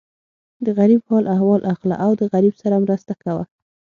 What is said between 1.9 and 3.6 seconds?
او د غریب سره مرسته کوه.